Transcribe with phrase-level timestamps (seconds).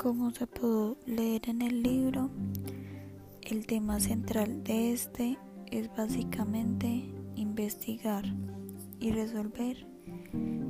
[0.00, 2.30] Como se pudo leer en el libro,
[3.42, 5.36] el tema central de este
[5.72, 8.24] es básicamente investigar
[9.00, 9.88] y resolver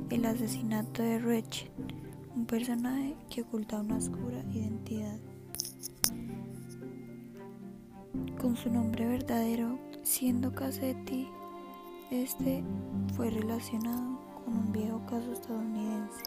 [0.09, 1.69] el asesinato de Rich,
[2.35, 5.19] un personaje que oculta una oscura identidad.
[8.41, 11.27] Con su nombre verdadero, siendo Cassetti,
[12.09, 12.63] este
[13.15, 16.23] fue relacionado con un viejo caso estadounidense,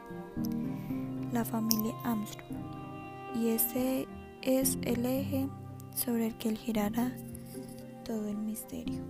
[1.33, 2.82] la familia Armstrong,
[3.35, 4.07] y este
[4.43, 5.49] es el eje
[5.95, 7.13] sobre el que girará
[8.05, 9.03] todo el misterio.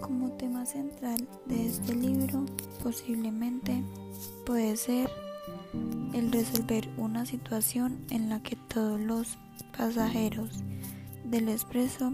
[0.00, 2.44] Como tema central de este libro,
[2.82, 3.82] posiblemente
[4.46, 5.10] puede ser
[6.14, 9.38] el resolver una situación en la que todos los
[9.76, 10.64] pasajeros
[11.24, 12.12] del expreso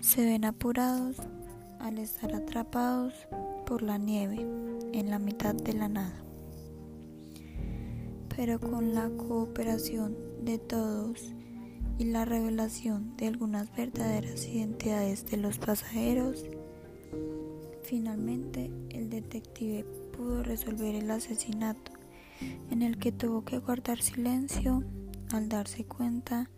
[0.00, 1.16] se ven apurados
[1.80, 3.12] al estar atrapados
[3.66, 4.46] por la nieve
[4.92, 6.23] en la mitad de la nada.
[8.36, 11.32] Pero con la cooperación de todos
[11.98, 16.44] y la revelación de algunas verdaderas identidades de los pasajeros,
[17.82, 19.84] finalmente el detective
[20.16, 21.92] pudo resolver el asesinato
[22.70, 24.82] en el que tuvo que guardar silencio
[25.32, 26.50] al darse cuenta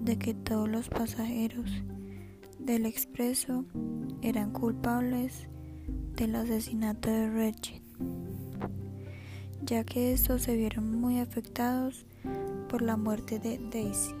[0.00, 1.70] de que todos los pasajeros
[2.58, 3.64] del expreso
[4.22, 5.48] eran culpables
[6.16, 7.82] del asesinato de Reggie,
[9.68, 12.06] ya que estos se vieron muy afectados
[12.70, 14.14] por la muerte de Daisy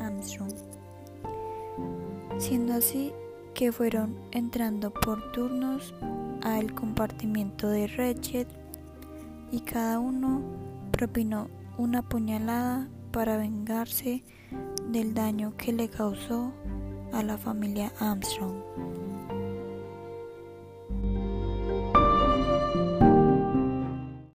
[0.00, 0.54] Armstrong,
[2.38, 3.12] siendo así
[3.52, 5.94] que fueron entrando por turnos
[6.42, 8.46] al compartimiento de Reggie
[9.52, 10.40] y cada uno
[10.92, 14.24] propinó una puñalada para vengarse
[14.88, 16.52] del daño que le causó
[17.12, 19.05] a la familia Armstrong.